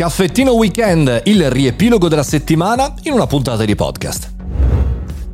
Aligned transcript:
Caffettino 0.00 0.52
Weekend, 0.52 1.24
il 1.24 1.50
riepilogo 1.50 2.08
della 2.08 2.22
settimana 2.22 2.94
in 3.02 3.12
una 3.12 3.26
puntata 3.26 3.66
di 3.66 3.74
podcast. 3.74 4.29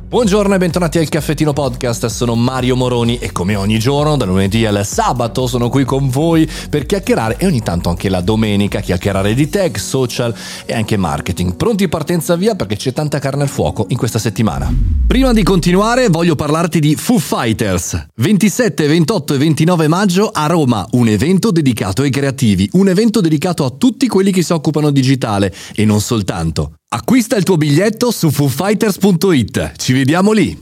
Buongiorno 0.09 0.55
e 0.55 0.57
bentornati 0.57 0.99
al 0.99 1.09
Caffettino 1.09 1.51
Podcast, 1.51 2.05
sono 2.05 2.33
Mario 2.33 2.77
Moroni 2.77 3.17
e 3.17 3.33
come 3.33 3.57
ogni 3.57 3.77
giorno, 3.77 4.15
da 4.15 4.23
lunedì 4.23 4.65
al 4.65 4.85
sabato, 4.85 5.47
sono 5.47 5.67
qui 5.67 5.83
con 5.83 6.07
voi 6.07 6.49
per 6.69 6.85
chiacchierare 6.85 7.35
e 7.37 7.45
ogni 7.45 7.61
tanto 7.61 7.89
anche 7.89 8.07
la 8.07 8.21
domenica 8.21 8.79
chiacchierare 8.79 9.33
di 9.33 9.49
tech, 9.49 9.77
social 9.77 10.33
e 10.65 10.73
anche 10.73 10.95
marketing. 10.95 11.57
Pronti 11.57 11.89
partenza 11.89 12.37
via 12.37 12.55
perché 12.55 12.77
c'è 12.77 12.93
tanta 12.93 13.19
carne 13.19 13.41
al 13.41 13.49
fuoco 13.49 13.85
in 13.89 13.97
questa 13.97 14.17
settimana. 14.17 14.73
Prima 15.05 15.33
di 15.33 15.43
continuare 15.43 16.07
voglio 16.07 16.35
parlarti 16.35 16.79
di 16.79 16.95
Foo 16.95 17.19
Fighters. 17.19 18.05
27, 18.15 18.87
28 18.87 19.33
e 19.33 19.37
29 19.37 19.87
maggio 19.89 20.29
a 20.31 20.45
Roma, 20.45 20.87
un 20.91 21.09
evento 21.09 21.51
dedicato 21.51 22.03
ai 22.03 22.11
creativi, 22.11 22.69
un 22.73 22.87
evento 22.87 23.19
dedicato 23.19 23.65
a 23.65 23.71
tutti 23.71 24.07
quelli 24.07 24.31
che 24.31 24.41
si 24.41 24.53
occupano 24.53 24.89
digitale 24.89 25.53
e 25.75 25.83
non 25.83 25.99
soltanto. 25.99 26.75
Acquista 26.89 27.35
il 27.35 27.43
tuo 27.43 27.57
biglietto 27.57 28.11
su 28.11 28.31
foofighters.it. 28.31 29.73
Ci 29.75 29.91
vediamo 29.91 30.31
lì. 30.31 30.57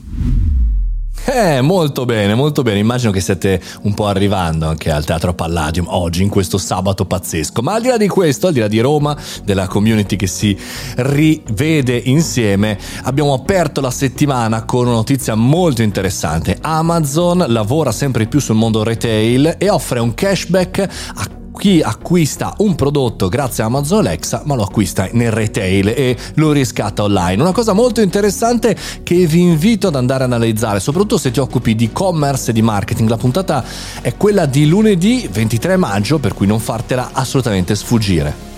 Eh, 1.24 1.60
molto 1.60 2.04
bene, 2.04 2.34
molto 2.34 2.62
bene. 2.62 2.80
Immagino 2.80 3.12
che 3.12 3.20
siete 3.20 3.62
un 3.82 3.94
po' 3.94 4.08
arrivando 4.08 4.66
anche 4.66 4.90
al 4.90 5.04
Teatro 5.04 5.34
Palladium 5.34 5.86
oggi, 5.88 6.24
in 6.24 6.28
questo 6.28 6.58
sabato 6.58 7.04
pazzesco. 7.04 7.62
Ma 7.62 7.74
al 7.74 7.82
di 7.82 7.88
là 7.88 7.96
di 7.96 8.08
questo, 8.08 8.48
al 8.48 8.54
di 8.54 8.58
là 8.58 8.66
di 8.66 8.80
Roma, 8.80 9.16
della 9.44 9.68
community 9.68 10.16
che 10.16 10.26
si 10.26 10.58
rivede 10.96 11.96
insieme, 11.96 12.76
abbiamo 13.04 13.32
aperto 13.32 13.80
la 13.80 13.92
settimana 13.92 14.64
con 14.64 14.86
una 14.86 14.96
notizia 14.96 15.36
molto 15.36 15.82
interessante. 15.82 16.58
Amazon 16.60 17.44
lavora 17.46 17.92
sempre 17.92 18.26
più 18.26 18.40
sul 18.40 18.56
mondo 18.56 18.82
retail 18.82 19.54
e 19.58 19.70
offre 19.70 20.00
un 20.00 20.12
cashback 20.12 20.88
a 21.14 21.35
chi 21.58 21.80
acquista 21.80 22.54
un 22.58 22.74
prodotto 22.74 23.28
grazie 23.28 23.62
a 23.62 23.66
Amazon 23.66 23.98
Alexa 23.98 24.42
ma 24.44 24.54
lo 24.54 24.62
acquista 24.62 25.08
nel 25.12 25.30
retail 25.30 25.88
e 25.88 26.16
lo 26.34 26.52
riscatta 26.52 27.02
online. 27.02 27.42
Una 27.42 27.52
cosa 27.52 27.72
molto 27.72 28.00
interessante 28.00 28.76
che 29.02 29.26
vi 29.26 29.40
invito 29.40 29.88
ad 29.88 29.96
andare 29.96 30.22
a 30.22 30.26
analizzare, 30.26 30.80
soprattutto 30.80 31.18
se 31.18 31.30
ti 31.30 31.40
occupi 31.40 31.74
di 31.74 31.86
e-commerce 31.86 32.50
e 32.50 32.54
di 32.54 32.62
marketing. 32.62 33.08
La 33.08 33.16
puntata 33.16 33.64
è 34.00 34.16
quella 34.16 34.46
di 34.46 34.66
lunedì 34.66 35.28
23 35.30 35.76
maggio, 35.76 36.18
per 36.18 36.34
cui 36.34 36.46
non 36.46 36.60
fartela 36.60 37.10
assolutamente 37.12 37.74
sfuggire. 37.74 38.55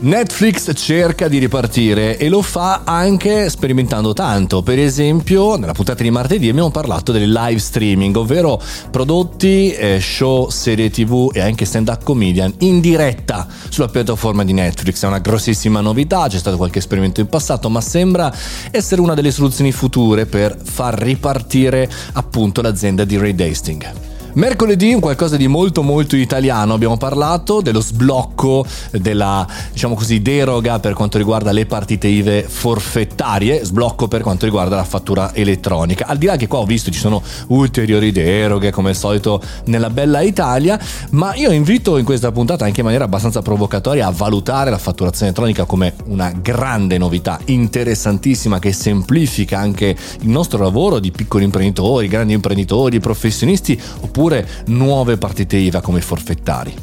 Netflix 0.00 0.70
cerca 0.76 1.26
di 1.26 1.38
ripartire 1.38 2.18
e 2.18 2.28
lo 2.28 2.40
fa 2.40 2.82
anche 2.84 3.50
sperimentando 3.50 4.12
tanto. 4.12 4.62
Per 4.62 4.78
esempio, 4.78 5.56
nella 5.56 5.72
puntata 5.72 6.04
di 6.04 6.10
martedì 6.12 6.48
abbiamo 6.48 6.70
parlato 6.70 7.10
del 7.10 7.32
live 7.32 7.58
streaming, 7.58 8.14
ovvero 8.14 8.62
prodotti, 8.92 9.72
eh, 9.72 9.98
show, 10.00 10.50
serie 10.50 10.88
TV 10.90 11.30
e 11.32 11.40
anche 11.40 11.64
stand-up 11.64 12.04
comedian 12.04 12.54
in 12.58 12.78
diretta 12.78 13.48
sulla 13.68 13.88
piattaforma 13.88 14.44
di 14.44 14.52
Netflix. 14.52 15.02
È 15.02 15.06
una 15.08 15.18
grossissima 15.18 15.80
novità, 15.80 16.28
c'è 16.28 16.38
stato 16.38 16.56
qualche 16.56 16.78
esperimento 16.78 17.20
in 17.20 17.26
passato, 17.26 17.68
ma 17.68 17.80
sembra 17.80 18.32
essere 18.70 19.00
una 19.00 19.14
delle 19.14 19.32
soluzioni 19.32 19.72
future 19.72 20.26
per 20.26 20.56
far 20.62 20.94
ripartire 20.94 21.90
appunto 22.12 22.62
l'azienda 22.62 23.02
di 23.02 23.18
Ray 23.18 23.34
Hastings. 23.36 24.17
Mercoledì 24.38 24.94
un 24.94 25.00
qualcosa 25.00 25.36
di 25.36 25.48
molto 25.48 25.82
molto 25.82 26.14
italiano, 26.14 26.72
abbiamo 26.72 26.96
parlato 26.96 27.60
dello 27.60 27.80
sblocco 27.80 28.64
della 28.92 29.44
diciamo 29.72 29.96
così 29.96 30.22
deroga 30.22 30.78
per 30.78 30.92
quanto 30.92 31.18
riguarda 31.18 31.50
le 31.50 31.66
partite 31.66 32.06
IVE 32.06 32.44
forfettarie, 32.44 33.64
sblocco 33.64 34.06
per 34.06 34.22
quanto 34.22 34.44
riguarda 34.44 34.76
la 34.76 34.84
fattura 34.84 35.34
elettronica. 35.34 36.06
Al 36.06 36.18
di 36.18 36.26
là 36.26 36.36
che 36.36 36.46
qua 36.46 36.60
ho 36.60 36.66
visto 36.66 36.92
ci 36.92 37.00
sono 37.00 37.20
ulteriori 37.48 38.12
deroghe 38.12 38.70
come 38.70 38.90
al 38.90 38.94
solito 38.94 39.42
nella 39.64 39.90
bella 39.90 40.20
Italia, 40.20 40.78
ma 41.10 41.34
io 41.34 41.50
invito 41.50 41.96
in 41.96 42.04
questa 42.04 42.30
puntata 42.30 42.64
anche 42.64 42.78
in 42.78 42.84
maniera 42.84 43.06
abbastanza 43.06 43.42
provocatoria 43.42 44.06
a 44.06 44.12
valutare 44.12 44.70
la 44.70 44.78
fatturazione 44.78 45.32
elettronica 45.32 45.64
come 45.64 45.94
una 46.04 46.30
grande 46.30 46.96
novità 46.96 47.40
interessantissima 47.46 48.60
che 48.60 48.72
semplifica 48.72 49.58
anche 49.58 49.96
il 50.20 50.28
nostro 50.28 50.62
lavoro 50.62 51.00
di 51.00 51.10
piccoli 51.10 51.42
imprenditori, 51.42 52.06
grandi 52.06 52.34
imprenditori, 52.34 53.00
professionisti 53.00 53.76
oppure 54.02 54.26
oppure 54.28 54.46
nuove 54.66 55.16
partite 55.16 55.56
IVA 55.56 55.80
come 55.80 56.00
forfettari. 56.00 56.74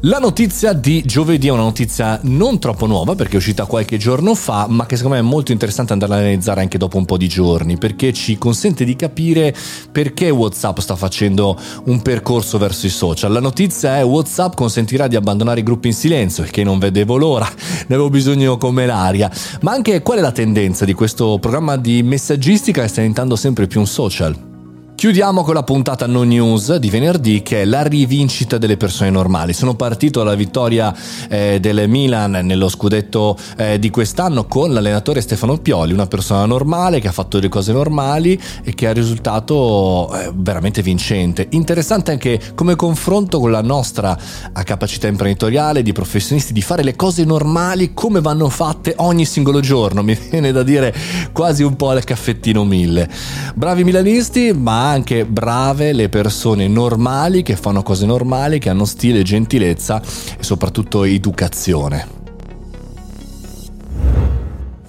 La 0.00 0.18
notizia 0.18 0.72
di 0.72 1.02
giovedì 1.04 1.48
è 1.48 1.50
una 1.50 1.62
notizia 1.62 2.20
non 2.24 2.58
troppo 2.60 2.86
nuova 2.86 3.14
perché 3.14 3.34
è 3.34 3.36
uscita 3.36 3.64
qualche 3.64 3.96
giorno 3.96 4.34
fa, 4.34 4.66
ma 4.68 4.86
che 4.86 4.96
secondo 4.96 5.16
me 5.16 5.22
è 5.22 5.26
molto 5.26 5.52
interessante 5.52 5.94
andare 5.94 6.12
a 6.12 6.16
analizzare 6.18 6.60
anche 6.60 6.78
dopo 6.78 6.96
un 6.98 7.06
po' 7.06 7.16
di 7.16 7.26
giorni, 7.28 7.76
perché 7.76 8.12
ci 8.12 8.38
consente 8.38 8.84
di 8.84 8.94
capire 8.94 9.54
perché 9.90 10.30
WhatsApp 10.30 10.78
sta 10.78 10.96
facendo 10.96 11.58
un 11.86 12.02
percorso 12.02 12.56
verso 12.58 12.86
i 12.86 12.90
social. 12.90 13.32
La 13.32 13.40
notizia 13.40 13.96
è 13.96 14.04
WhatsApp 14.04 14.54
consentirà 14.54 15.08
di 15.08 15.16
abbandonare 15.16 15.60
i 15.60 15.64
gruppi 15.64 15.88
in 15.88 15.94
silenzio, 15.94 16.44
che 16.44 16.62
non 16.62 16.78
vedevo 16.78 17.16
l'ora, 17.16 17.48
ne 17.88 17.94
avevo 17.94 18.10
bisogno 18.10 18.58
come 18.58 18.86
l'aria, 18.86 19.30
ma 19.62 19.72
anche 19.72 20.02
qual 20.02 20.18
è 20.18 20.20
la 20.20 20.32
tendenza 20.32 20.84
di 20.84 20.92
questo 20.92 21.38
programma 21.40 21.76
di 21.76 22.02
messaggistica 22.02 22.82
che 22.82 22.88
sta 22.88 23.00
diventando 23.00 23.34
sempre 23.34 23.66
più 23.66 23.80
un 23.80 23.86
social. 23.86 24.55
Chiudiamo 24.96 25.44
con 25.44 25.52
la 25.52 25.62
puntata 25.62 26.06
no 26.06 26.22
news 26.22 26.74
di 26.76 26.88
venerdì 26.88 27.42
che 27.42 27.60
è 27.60 27.64
la 27.66 27.82
rivincita 27.82 28.56
delle 28.56 28.78
persone 28.78 29.10
normali. 29.10 29.52
Sono 29.52 29.74
partito 29.74 30.20
dalla 30.20 30.34
vittoria 30.34 30.96
eh, 31.28 31.60
del 31.60 31.86
Milan 31.86 32.30
nello 32.30 32.70
scudetto 32.70 33.36
eh, 33.58 33.78
di 33.78 33.90
quest'anno 33.90 34.46
con 34.46 34.72
l'allenatore 34.72 35.20
Stefano 35.20 35.58
Pioli, 35.58 35.92
una 35.92 36.06
persona 36.06 36.46
normale 36.46 36.98
che 36.98 37.08
ha 37.08 37.12
fatto 37.12 37.38
le 37.38 37.50
cose 37.50 37.74
normali 37.74 38.40
e 38.64 38.74
che 38.74 38.88
ha 38.88 38.94
risultato 38.94 40.10
eh, 40.14 40.32
veramente 40.34 40.80
vincente. 40.80 41.46
Interessante 41.50 42.12
anche 42.12 42.40
come 42.54 42.74
confronto 42.74 43.38
con 43.38 43.50
la 43.50 43.60
nostra 43.60 44.16
eh, 44.16 44.62
capacità 44.64 45.08
imprenditoriale 45.08 45.82
di 45.82 45.92
professionisti 45.92 46.54
di 46.54 46.62
fare 46.62 46.82
le 46.82 46.96
cose 46.96 47.22
normali 47.26 47.92
come 47.92 48.22
vanno 48.22 48.48
fatte 48.48 48.94
ogni 48.96 49.26
singolo 49.26 49.60
giorno. 49.60 50.02
Mi 50.02 50.16
viene 50.30 50.52
da 50.52 50.62
dire 50.62 50.94
quasi 51.32 51.62
un 51.62 51.76
po' 51.76 51.90
al 51.90 52.02
caffettino 52.02 52.64
mille. 52.64 53.10
Bravi 53.54 53.84
milanisti, 53.84 54.54
ma 54.54 54.85
anche 54.86 55.24
brave 55.24 55.92
le 55.92 56.08
persone 56.08 56.68
normali 56.68 57.42
che 57.42 57.56
fanno 57.56 57.82
cose 57.82 58.06
normali, 58.06 58.58
che 58.58 58.68
hanno 58.68 58.84
stile, 58.84 59.22
gentilezza 59.22 60.00
e 60.38 60.42
soprattutto 60.42 61.04
educazione. 61.04 62.16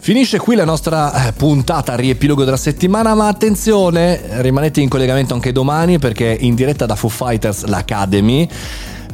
Finisce 0.07 0.39
qui 0.39 0.55
la 0.55 0.63
nostra 0.63 1.27
eh, 1.27 1.33
puntata 1.33 1.95
riepilogo 1.95 2.45
della 2.45 2.55
settimana, 2.55 3.13
ma 3.13 3.27
attenzione, 3.27 4.41
rimanete 4.41 4.79
in 4.79 4.87
collegamento 4.87 5.33
anche 5.33 5.51
domani 5.51 5.99
perché 5.99 6.37
in 6.39 6.55
diretta 6.55 6.85
da 6.85 6.95
Foo 6.95 7.09
Fighters 7.09 7.65
l'Academy 7.65 8.47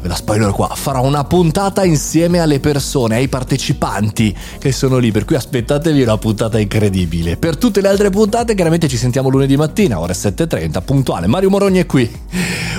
ve 0.03 0.09
la 0.09 0.16
spoiler 0.16 0.52
qua, 0.52 0.68
farò 0.68 1.02
una 1.02 1.24
puntata 1.24 1.86
insieme 1.86 2.40
alle 2.40 2.59
persone, 2.59 3.16
ai 3.16 3.30
partecipanti 3.30 4.36
che 4.59 4.74
sono 4.74 4.97
lì, 4.97 5.12
per 5.12 5.24
cui 5.24 5.38
aspettatevi 5.38 6.02
una 6.02 6.18
puntata 6.18 6.59
incredibile. 6.59 7.38
Per 7.38 7.56
tutte 7.56 7.80
le 7.80 7.88
altre 7.88 8.09
puntate 8.09 8.53
chiaramente 8.53 8.90
ci 8.90 8.97
sentiamo 8.97 9.30
lunedì 9.30 9.56
mattina, 9.56 10.00
ore 10.00 10.14
7.30, 10.14 10.84
puntuale. 10.84 11.28
Mario 11.28 11.50
Morogni 11.50 11.80
è 11.80 11.86
qui. 11.86 12.12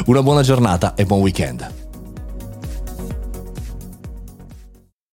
Una 0.06 0.22
buona 0.22 0.42
giornata 0.42 0.94
e 0.94 1.06
buon 1.06 1.20
weekend. 1.20 1.83